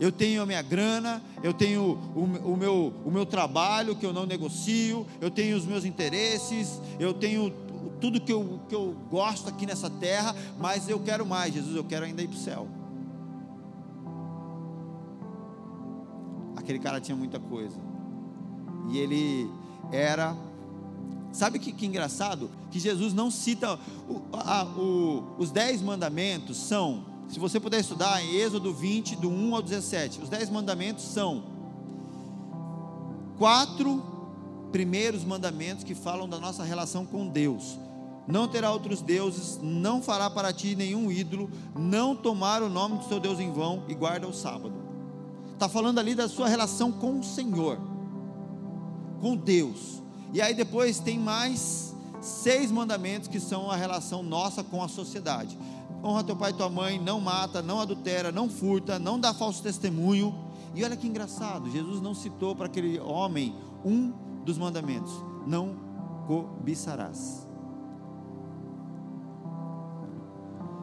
[0.00, 4.14] eu tenho a minha grana, eu tenho o, o, meu, o meu trabalho que eu
[4.14, 7.52] não negocio, eu tenho os meus interesses, eu tenho
[8.00, 11.84] tudo que eu, que eu gosto aqui nessa terra, mas eu quero mais, Jesus, eu
[11.84, 12.66] quero ainda ir para o céu.
[16.70, 17.76] Aquele cara tinha muita coisa,
[18.92, 19.50] e ele
[19.90, 20.36] era
[21.32, 22.48] Sabe que, que engraçado?
[22.70, 23.76] Que Jesus não cita
[24.08, 29.28] o, a, o, os dez mandamentos são se você puder estudar em Êxodo 20, do
[29.28, 31.42] 1 ao 17, os dez mandamentos são
[33.36, 34.00] quatro
[34.70, 37.78] primeiros mandamentos que falam da nossa relação com Deus.
[38.28, 43.08] Não terá outros deuses, não fará para ti nenhum ídolo, não tomar o nome do
[43.08, 44.79] seu Deus em vão e guarda o sábado.
[45.60, 47.78] Está falando ali da sua relação com o Senhor,
[49.20, 50.02] com Deus.
[50.32, 55.58] E aí depois tem mais seis mandamentos que são a relação nossa com a sociedade
[56.02, 59.62] honra teu pai e tua mãe, não mata, não adultera, não furta, não dá falso
[59.62, 60.34] testemunho.
[60.74, 64.12] E olha que engraçado, Jesus não citou para aquele homem um
[64.44, 65.12] dos mandamentos:
[65.46, 65.76] não
[66.26, 67.46] cobiçarás.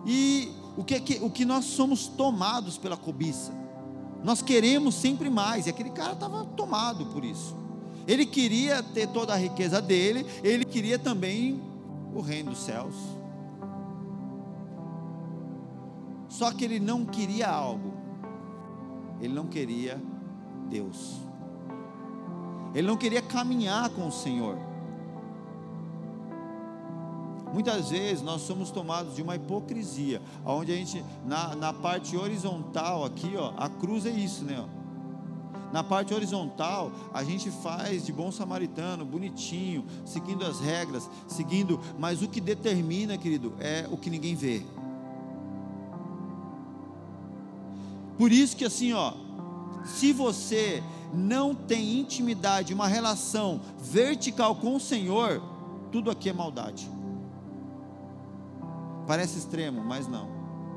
[0.06, 3.67] E o que, o que nós somos tomados pela cobiça?
[4.24, 7.56] Nós queremos sempre mais, e aquele cara estava tomado por isso.
[8.08, 11.62] Ele queria ter toda a riqueza dele, ele queria também
[12.14, 12.96] o reino dos céus.
[16.30, 17.94] Só que ele não queria algo.
[19.20, 20.02] Ele não queria
[20.70, 21.20] Deus.
[22.74, 24.67] Ele não queria caminhar com o Senhor.
[27.54, 33.06] Muitas vezes nós somos tomados de uma hipocrisia, onde a gente, na, na parte horizontal
[33.06, 34.64] aqui, ó, a cruz é isso, né?
[34.64, 34.78] Ó.
[35.72, 42.22] Na parte horizontal, a gente faz de bom samaritano, bonitinho, seguindo as regras, seguindo, mas
[42.22, 44.64] o que determina, querido, é o que ninguém vê.
[48.18, 49.14] Por isso que assim, ó,
[49.86, 50.82] se você
[51.14, 55.42] não tem intimidade, uma relação vertical com o Senhor,
[55.92, 56.90] tudo aqui é maldade.
[59.08, 60.28] Parece extremo, mas não.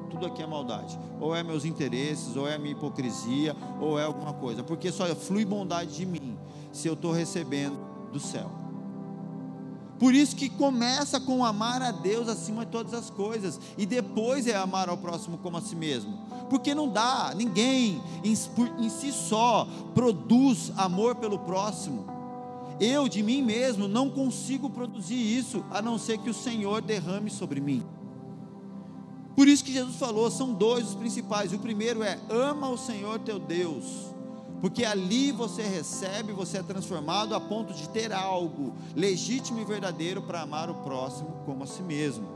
[0.08, 0.98] Tudo aqui é maldade.
[1.20, 4.62] Ou é meus interesses, ou é minha hipocrisia, ou é alguma coisa.
[4.62, 6.38] Porque só flui bondade de mim
[6.72, 7.76] se eu estou recebendo
[8.12, 8.50] do céu.
[9.98, 14.46] Por isso que começa com amar a Deus acima de todas as coisas e depois
[14.46, 16.18] é amar ao próximo como a si mesmo.
[16.48, 18.34] Porque não dá, ninguém em,
[18.78, 22.06] em si só produz amor pelo próximo.
[22.80, 27.28] Eu de mim mesmo não consigo produzir isso, a não ser que o Senhor derrame
[27.28, 27.84] sobre mim.
[29.40, 31.50] Por isso que Jesus falou, são dois os principais.
[31.54, 34.10] O primeiro é: ama o Senhor teu Deus
[34.60, 40.20] porque ali você recebe, você é transformado a ponto de ter algo legítimo e verdadeiro
[40.20, 42.28] para amar o próximo como a si mesmo.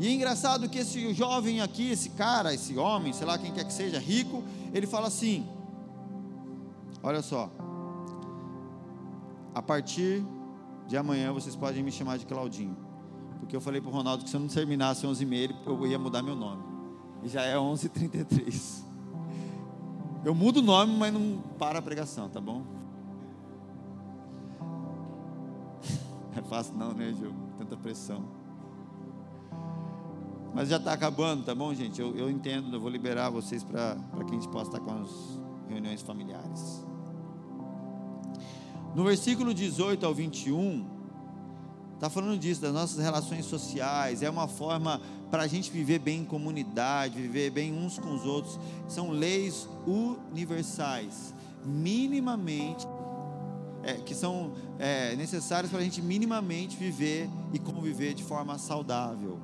[0.00, 3.66] E é engraçado que esse jovem aqui, esse cara, esse homem, sei lá quem quer
[3.66, 5.46] que seja, rico, ele fala assim:
[7.02, 7.50] Olha só,
[9.54, 10.24] a partir
[10.88, 12.86] de amanhã vocês podem me chamar de Claudinho,
[13.46, 16.20] porque eu falei para o Ronaldo que se eu não terminasse 11h30 eu ia mudar
[16.20, 16.64] meu nome,
[17.22, 18.84] e já é 11h33.
[20.24, 22.64] Eu mudo o nome, mas não para a pregação, tá bom?
[26.36, 27.32] É fácil não, né, Gil?
[27.56, 28.24] Tanta pressão.
[30.52, 32.00] Mas já está acabando, tá bom, gente?
[32.00, 35.40] Eu, eu entendo, eu vou liberar vocês para que a gente possa estar com as
[35.68, 36.84] reuniões familiares.
[38.92, 40.95] No versículo 18 ao 21,
[41.96, 46.20] Está falando disso, das nossas relações sociais, é uma forma para a gente viver bem
[46.20, 48.60] em comunidade, viver bem uns com os outros.
[48.86, 52.86] São leis universais, minimamente,
[53.82, 59.40] é, que são é, necessárias para a gente minimamente viver e conviver de forma saudável.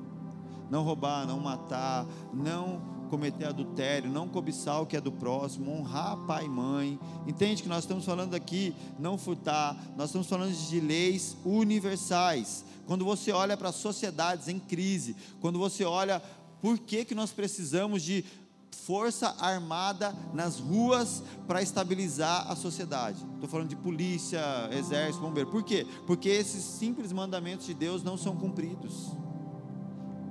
[0.69, 6.17] Não roubar, não matar, não cometer adultério, não cobiçar o que é do próximo, honrar
[6.25, 6.99] pai e mãe.
[7.27, 12.65] Entende que nós estamos falando aqui, não furtar, nós estamos falando de leis universais.
[12.87, 16.19] Quando você olha para sociedades em crise, quando você olha
[16.59, 18.25] por que, que nós precisamos de
[18.71, 23.23] força armada nas ruas para estabilizar a sociedade.
[23.35, 25.51] Estou falando de polícia, exército, bombeiro.
[25.51, 25.85] Por quê?
[26.07, 29.11] Porque esses simples mandamentos de Deus não são cumpridos.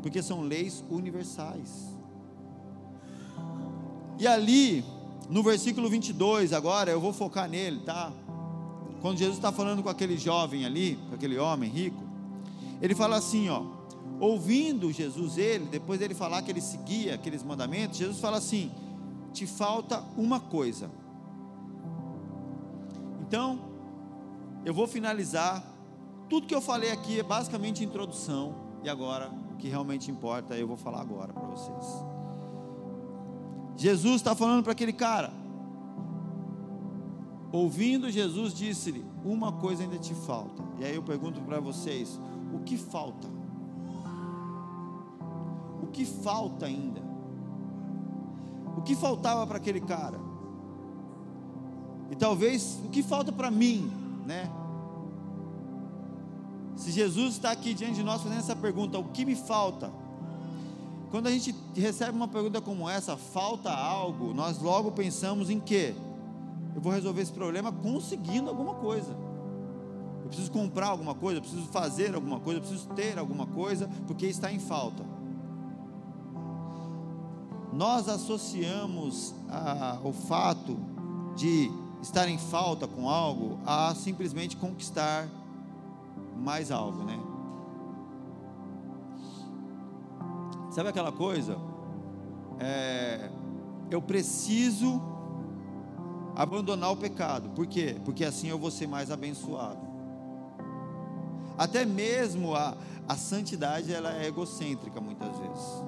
[0.02, 1.91] Porque são leis universais.
[4.22, 4.84] E ali,
[5.28, 8.12] no versículo 22, agora eu vou focar nele, tá?
[9.00, 12.00] Quando Jesus está falando com aquele jovem ali, com aquele homem rico,
[12.80, 13.64] ele fala assim, ó,
[14.20, 18.70] ouvindo Jesus ele, depois dele falar que ele seguia aqueles mandamentos, Jesus fala assim:
[19.32, 20.88] te falta uma coisa.
[23.22, 23.58] Então,
[24.64, 25.64] eu vou finalizar.
[26.30, 28.54] Tudo que eu falei aqui é basicamente introdução,
[28.84, 32.21] e agora o que realmente importa eu vou falar agora para vocês.
[33.76, 35.32] Jesus está falando para aquele cara.
[37.50, 40.62] Ouvindo Jesus, disse-lhe: Uma coisa ainda te falta.
[40.78, 42.18] E aí eu pergunto para vocês:
[42.54, 43.28] O que falta?
[45.82, 47.02] O que falta ainda?
[48.76, 50.18] O que faltava para aquele cara?
[52.10, 53.90] E talvez o que falta para mim,
[54.26, 54.50] né?
[56.76, 59.92] Se Jesus está aqui diante de nós fazendo essa pergunta, o que me falta?
[61.12, 65.94] Quando a gente recebe uma pergunta como essa, falta algo, nós logo pensamos em quê?
[66.74, 69.14] Eu vou resolver esse problema conseguindo alguma coisa.
[70.22, 73.90] Eu preciso comprar alguma coisa, eu preciso fazer alguma coisa, eu preciso ter alguma coisa,
[74.06, 75.04] porque está em falta.
[77.74, 80.78] Nós associamos a, o fato
[81.36, 81.70] de
[82.00, 85.28] estar em falta com algo a simplesmente conquistar
[86.38, 87.31] mais algo, né?
[90.72, 91.58] Sabe aquela coisa?
[92.58, 93.28] É,
[93.90, 95.02] eu preciso
[96.34, 97.50] abandonar o pecado.
[97.50, 98.00] Por quê?
[98.06, 99.86] Porque assim eu vou ser mais abençoado.
[101.58, 102.74] Até mesmo a,
[103.06, 105.84] a santidade ela é egocêntrica muitas vezes.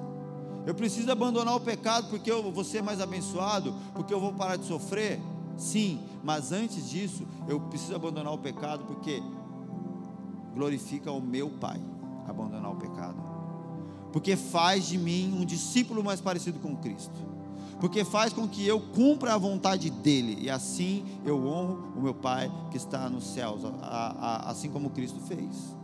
[0.67, 4.55] Eu preciso abandonar o pecado porque eu vou ser mais abençoado, porque eu vou parar
[4.55, 5.19] de sofrer.
[5.57, 9.23] Sim, mas antes disso, eu preciso abandonar o pecado porque
[10.53, 11.81] glorifica o meu Pai
[12.27, 13.24] abandonar o pecado
[14.15, 17.19] porque faz de mim um discípulo mais parecido com Cristo,
[17.81, 22.13] porque faz com que eu cumpra a vontade dEle, e assim eu honro o meu
[22.13, 23.63] Pai que está nos céus,
[24.45, 25.74] assim como Cristo fez.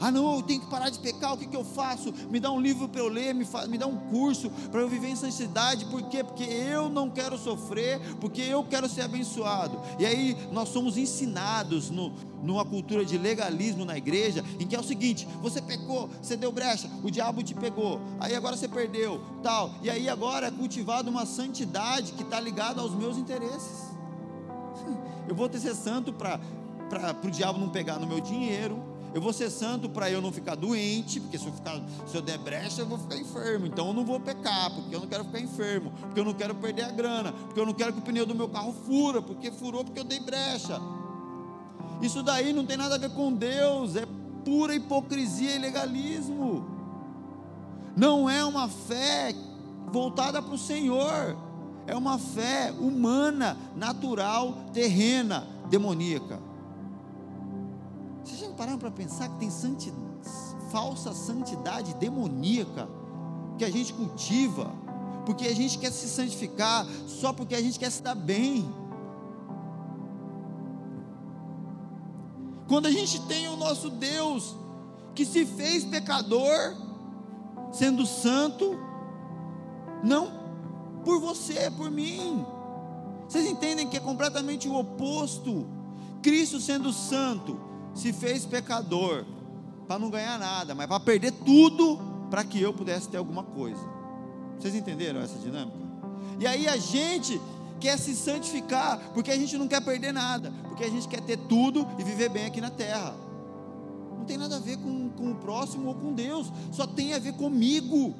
[0.00, 2.12] Ah, não, eu tenho que parar de pecar, o que, que eu faço?
[2.30, 5.08] Me dá um livro para eu ler, me, me dá um curso para eu viver
[5.08, 6.22] em santidade, por quê?
[6.22, 9.80] Porque eu não quero sofrer, porque eu quero ser abençoado.
[9.98, 14.80] E aí nós somos ensinados no, numa cultura de legalismo na igreja, em que é
[14.80, 19.20] o seguinte: você pecou, você deu brecha, o diabo te pegou, aí agora você perdeu,
[19.42, 19.74] tal.
[19.82, 23.88] E aí agora é cultivada uma santidade que está ligada aos meus interesses.
[25.26, 26.40] Eu vou ter que ser santo para
[27.22, 30.54] o diabo não pegar no meu dinheiro eu vou ser santo para eu não ficar
[30.54, 33.66] doente, porque se eu, ficar, se eu der brecha, eu vou ficar enfermo.
[33.66, 36.54] Então eu não vou pecar, porque eu não quero ficar enfermo, porque eu não quero
[36.54, 39.50] perder a grana, porque eu não quero que o pneu do meu carro fura, porque
[39.50, 40.80] furou porque eu dei brecha.
[42.02, 44.06] Isso daí não tem nada a ver com Deus, é
[44.44, 46.64] pura hipocrisia e legalismo.
[47.96, 49.34] Não é uma fé
[49.90, 51.36] voltada para o Senhor,
[51.86, 56.47] é uma fé humana, natural, terrena, demoníaca.
[58.58, 60.02] Pararam para pensar que tem santidade,
[60.72, 62.88] falsa santidade demoníaca
[63.56, 64.72] que a gente cultiva,
[65.24, 68.68] porque a gente quer se santificar, só porque a gente quer se dar bem.
[72.66, 74.56] Quando a gente tem o nosso Deus
[75.14, 76.74] que se fez pecador,
[77.70, 78.76] sendo santo,
[80.02, 80.32] não
[81.04, 82.44] por você, por mim.
[83.28, 85.64] Vocês entendem que é completamente o oposto.
[86.20, 89.24] Cristo sendo santo, se fez pecador
[89.86, 91.98] para não ganhar nada, mas para perder tudo
[92.30, 93.80] para que eu pudesse ter alguma coisa.
[94.58, 95.78] Vocês entenderam essa dinâmica?
[96.38, 97.40] E aí a gente
[97.80, 101.36] quer se santificar, porque a gente não quer perder nada, porque a gente quer ter
[101.36, 103.14] tudo e viver bem aqui na terra.
[104.16, 107.18] Não tem nada a ver com, com o próximo ou com Deus, só tem a
[107.18, 108.14] ver comigo.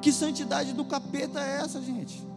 [0.00, 2.29] Que santidade do capeta é essa, gente?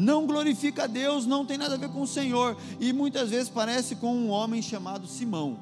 [0.00, 3.50] Não glorifica a Deus, não tem nada a ver com o Senhor, e muitas vezes
[3.50, 5.58] parece com um homem chamado Simão.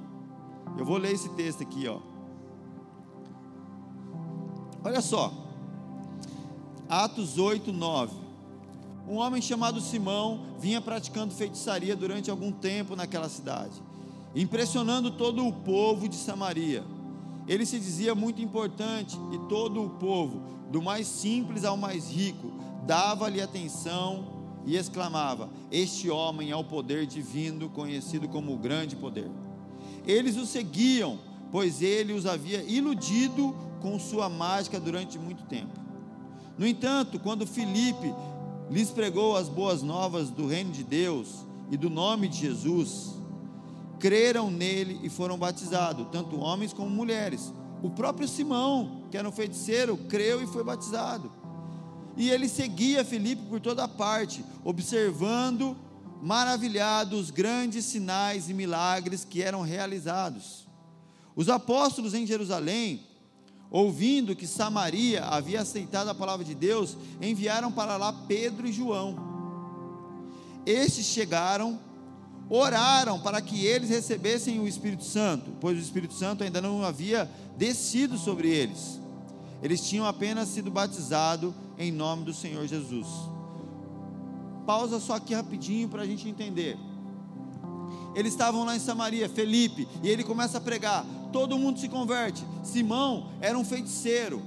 [0.78, 1.98] Eu vou ler esse texto aqui, ó.
[4.84, 5.32] Olha só,
[6.88, 8.14] Atos 8, 9.
[9.08, 13.82] Um homem chamado Simão vinha praticando feitiçaria durante algum tempo naquela cidade,
[14.36, 16.84] impressionando todo o povo de Samaria.
[17.48, 22.52] Ele se dizia muito importante e todo o povo, do mais simples ao mais rico,
[22.88, 24.26] dava-lhe atenção
[24.64, 29.30] e exclamava: Este homem é o poder divino, conhecido como o grande poder.
[30.06, 31.18] Eles o seguiam,
[31.52, 35.78] pois ele os havia iludido com sua mágica durante muito tempo.
[36.56, 38.12] No entanto, quando Filipe
[38.70, 43.14] lhes pregou as boas novas do reino de Deus e do nome de Jesus,
[44.00, 47.52] creram nele e foram batizados, tanto homens como mulheres.
[47.82, 51.30] O próprio Simão, que era um feiticeiro, creu e foi batizado.
[52.18, 55.74] E ele seguia Filipe por toda parte, observando,
[56.20, 60.66] maravilhado, os grandes sinais e milagres que eram realizados.
[61.34, 63.08] Os apóstolos em Jerusalém
[63.70, 69.16] ouvindo que Samaria havia aceitado a palavra de Deus, enviaram para lá Pedro e João.
[70.64, 71.78] Estes chegaram,
[72.48, 77.30] oraram para que eles recebessem o Espírito Santo, pois o Espírito Santo ainda não havia
[77.56, 78.98] descido sobre eles.
[79.62, 83.06] Eles tinham apenas sido batizados em nome do Senhor Jesus.
[84.66, 86.76] Pausa só aqui rapidinho para a gente entender.
[88.14, 92.44] Eles estavam lá em Samaria, Felipe, e ele começa a pregar todo mundo se converte.
[92.62, 94.42] Simão era um feiticeiro.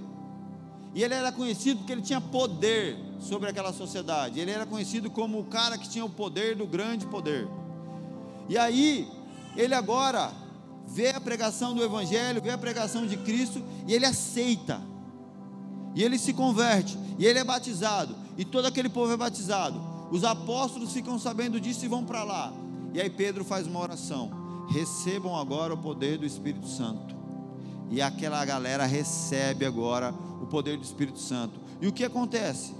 [0.93, 4.39] E ele era conhecido porque ele tinha poder sobre aquela sociedade.
[4.39, 7.47] Ele era conhecido como o cara que tinha o poder do grande poder.
[8.49, 9.07] E aí,
[9.55, 10.33] ele agora
[10.87, 14.81] vê a pregação do Evangelho, vê a pregação de Cristo e ele aceita.
[15.93, 19.79] E ele se converte, e ele é batizado, e todo aquele povo é batizado.
[20.11, 22.53] Os apóstolos ficam sabendo disso e vão para lá.
[22.93, 27.15] E aí Pedro faz uma oração recebam agora o poder do Espírito Santo.
[27.89, 31.59] E aquela galera recebe agora o poder do Espírito Santo.
[31.81, 32.73] E o que acontece?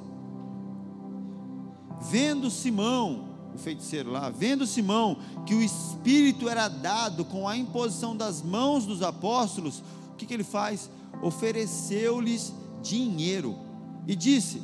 [2.10, 8.16] Vendo Simão, o feiticeiro lá, vendo Simão que o Espírito era dado com a imposição
[8.16, 9.84] das mãos dos apóstolos,
[10.14, 10.90] o que, que ele faz?
[11.22, 13.56] Ofereceu-lhes dinheiro
[14.08, 14.62] e disse: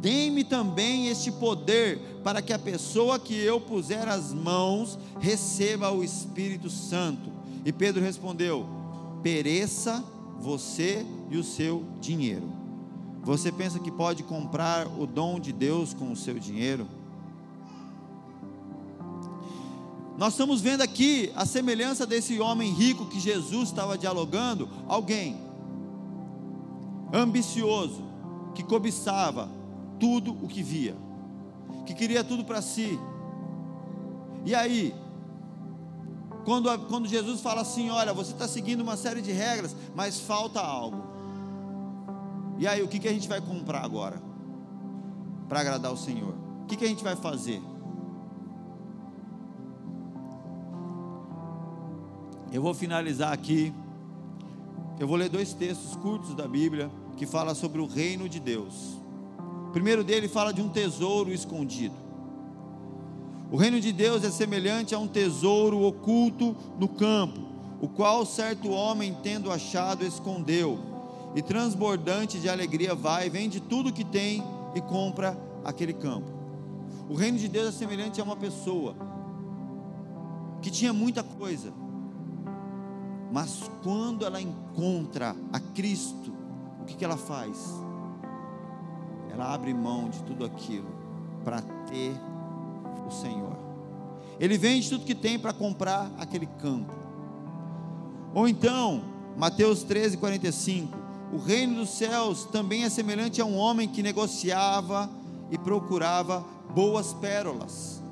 [0.00, 6.02] Dê-me também este poder, para que a pessoa que eu puser as mãos receba o
[6.02, 7.30] Espírito Santo.
[7.64, 8.66] E Pedro respondeu:
[9.22, 10.02] Pereça
[10.38, 12.50] você e o seu dinheiro.
[13.22, 16.86] Você pensa que pode comprar o dom de Deus com o seu dinheiro?
[20.16, 25.49] Nós estamos vendo aqui a semelhança desse homem rico que Jesus estava dialogando, alguém
[27.12, 28.02] ambicioso,
[28.54, 29.48] que cobiçava,
[29.98, 30.96] tudo o que via,
[31.86, 32.98] que queria tudo para si.
[34.44, 34.94] E aí,
[36.44, 40.60] quando, quando Jesus fala assim: Olha, você está seguindo uma série de regras, mas falta
[40.60, 41.02] algo.
[42.58, 44.20] E aí, o que, que a gente vai comprar agora?
[45.48, 46.34] Para agradar o Senhor?
[46.62, 47.60] O que, que a gente vai fazer?
[52.52, 53.72] Eu vou finalizar aqui.
[54.98, 59.00] Eu vou ler dois textos curtos da Bíblia que fala sobre o reino de Deus.
[59.68, 61.94] O primeiro dele fala de um tesouro escondido.
[63.52, 67.40] O reino de Deus é semelhante a um tesouro oculto no campo,
[67.80, 70.78] o qual certo homem, tendo achado, escondeu,
[71.34, 74.42] e transbordante de alegria vai, vende tudo que tem
[74.74, 76.30] e compra aquele campo.
[77.08, 78.94] O reino de Deus é semelhante a uma pessoa
[80.62, 81.72] que tinha muita coisa,
[83.32, 86.32] mas quando ela encontra a Cristo,
[86.80, 87.74] o que, que ela faz?
[89.30, 90.88] Ela abre mão de tudo aquilo
[91.44, 92.12] para ter
[93.06, 93.56] o Senhor.
[94.38, 96.92] Ele vende tudo que tem para comprar aquele campo.
[98.34, 99.02] Ou então,
[99.36, 100.96] Mateus 13, 45.
[101.32, 105.08] O reino dos céus também é semelhante a um homem que negociava
[105.50, 108.02] e procurava boas pérolas.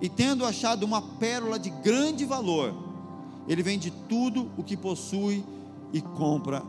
[0.00, 2.74] E tendo achado uma pérola de grande valor,
[3.46, 5.44] ele vende tudo o que possui
[5.92, 6.62] e compra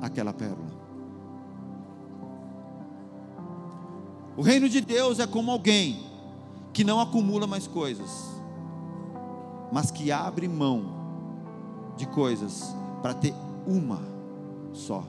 [0.00, 0.74] aquela pérola.
[4.36, 6.04] O reino de Deus é como alguém
[6.72, 8.34] que não acumula mais coisas,
[9.72, 10.84] mas que abre mão
[11.96, 13.32] de coisas para ter
[13.66, 14.00] uma
[14.72, 15.04] só,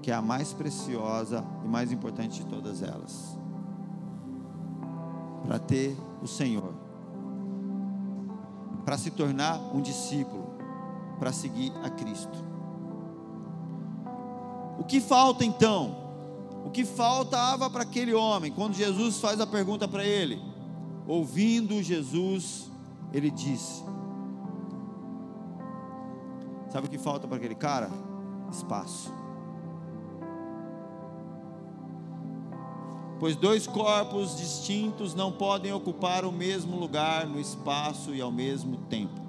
[0.00, 3.38] que é a mais preciosa e mais importante de todas elas.
[5.44, 6.72] Para ter o Senhor,
[8.84, 10.48] para se tornar um discípulo,
[11.18, 12.57] para seguir a Cristo.
[14.78, 15.96] O que falta então?
[16.64, 20.40] O que faltava para aquele homem, quando Jesus faz a pergunta para ele,
[21.06, 22.70] ouvindo Jesus,
[23.12, 23.82] ele disse:
[26.70, 27.90] Sabe o que falta para aquele cara?
[28.50, 29.12] Espaço.
[33.18, 38.76] Pois dois corpos distintos não podem ocupar o mesmo lugar no espaço e ao mesmo
[38.88, 39.20] tempo.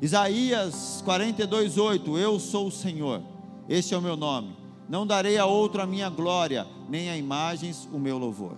[0.00, 3.35] Isaías 42:8 Eu sou o Senhor.
[3.68, 4.56] Este é o meu nome.
[4.88, 8.56] Não darei a outro a minha glória, nem a imagens o meu louvor.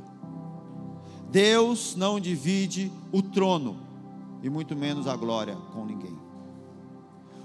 [1.31, 3.77] Deus não divide o trono,
[4.43, 6.17] e muito menos a glória com ninguém.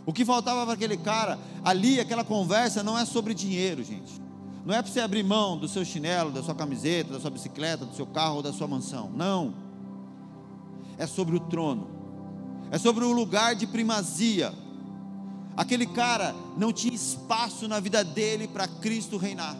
[0.05, 4.22] O que faltava para aquele cara ali, aquela conversa, não é sobre dinheiro, gente.
[4.66, 7.86] Não é para você abrir mão do seu chinelo, da sua camiseta, da sua bicicleta,
[7.86, 9.09] do seu carro ou da sua mansão.
[9.14, 9.53] Não.
[10.97, 11.88] É sobre o trono.
[12.72, 14.53] É sobre o lugar de primazia.
[15.56, 19.56] Aquele cara não tinha espaço na vida dele para Cristo reinar.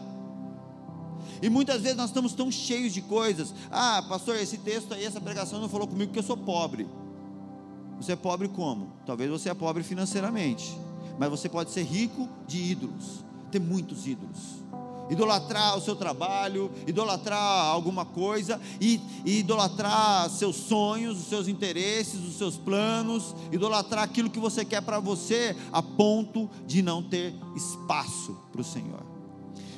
[1.40, 3.54] E muitas vezes nós estamos tão cheios de coisas.
[3.70, 6.88] Ah, pastor, esse texto aí, essa pregação não falou comigo que eu sou pobre.
[7.98, 8.92] Você é pobre como?
[9.06, 10.76] Talvez você é pobre financeiramente,
[11.18, 14.63] mas você pode ser rico de ídolos, ter muitos ídolos.
[15.10, 22.20] Idolatrar o seu trabalho, idolatrar alguma coisa, e, e idolatrar seus sonhos, os seus interesses,
[22.20, 27.34] os seus planos, idolatrar aquilo que você quer para você, a ponto de não ter
[27.54, 29.14] espaço para o Senhor.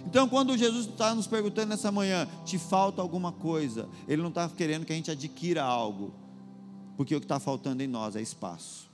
[0.06, 4.48] Então, quando Jesus está nos perguntando nessa manhã, te falta alguma coisa, Ele não está
[4.48, 6.14] querendo que a gente adquira algo,
[6.96, 8.88] porque o que está faltando em nós é espaço.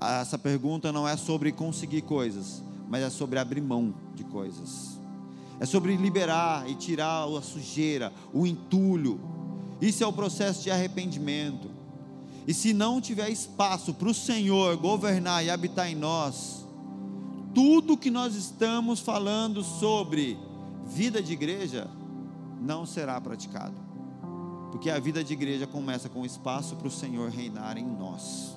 [0.00, 4.98] Essa pergunta não é sobre conseguir coisas, mas é sobre abrir mão de coisas.
[5.60, 9.20] É sobre liberar e tirar a sujeira, o entulho.
[9.80, 11.70] Isso é o processo de arrependimento.
[12.48, 16.66] E se não tiver espaço para o Senhor governar e habitar em nós,
[17.54, 20.36] tudo que nós estamos falando sobre
[20.84, 21.88] vida de igreja
[22.60, 23.76] não será praticado.
[24.72, 28.56] Porque a vida de igreja começa com espaço para o Senhor reinar em nós.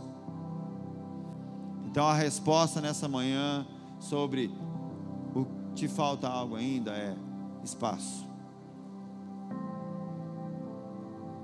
[1.86, 3.68] Então a resposta nessa manhã
[4.04, 4.52] sobre
[5.36, 7.16] o te falta algo ainda é
[7.64, 8.28] espaço.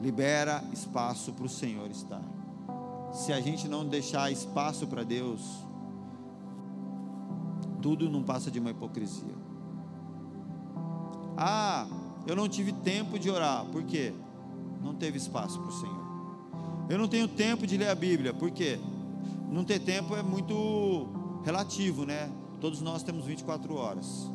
[0.02, 2.24] Libera espaço para o Senhor estar.
[3.12, 5.66] Se a gente não deixar espaço para Deus,
[7.82, 9.36] tudo não passa de uma hipocrisia.
[11.36, 11.88] Ah,
[12.28, 13.66] eu não tive tempo de orar.
[13.66, 14.14] Por quê?
[14.82, 16.10] não teve espaço para o Senhor.
[16.90, 18.80] Eu não tenho tempo de ler a Bíblia, por quê?
[19.52, 21.08] Não ter tempo é muito
[21.44, 22.32] relativo, né?
[22.60, 24.30] Todos nós temos 24 horas.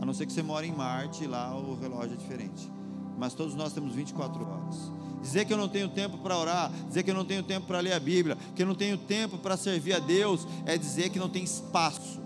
[0.00, 2.70] A não ser que você mora em Marte, lá o relógio é diferente.
[3.18, 4.90] Mas todos nós temos 24 horas.
[5.22, 7.78] Dizer que eu não tenho tempo para orar, dizer que eu não tenho tempo para
[7.78, 11.18] ler a Bíblia, que eu não tenho tempo para servir a Deus, é dizer que
[11.18, 12.20] não tem espaço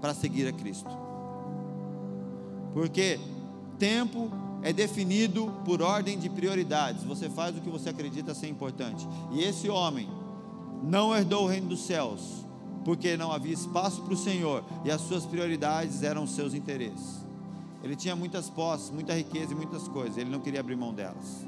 [0.00, 0.90] para seguir a Cristo.
[2.72, 3.20] Porque
[3.78, 4.30] tempo
[4.62, 7.04] é definido por ordem de prioridades.
[7.04, 9.06] Você faz o que você acredita ser importante.
[9.30, 10.08] E esse homem
[10.82, 12.43] não herdou o reino dos céus,
[12.84, 17.24] porque não havia espaço para o Senhor e as suas prioridades eram os seus interesses.
[17.82, 21.46] Ele tinha muitas posses, muita riqueza e muitas coisas, ele não queria abrir mão delas.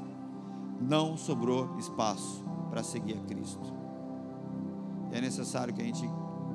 [0.79, 3.73] Não sobrou espaço para seguir a Cristo.
[5.11, 6.07] E é necessário que a gente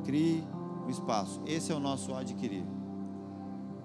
[0.04, 0.44] crie
[0.86, 1.40] um espaço.
[1.46, 2.64] Esse é o nosso adquirir.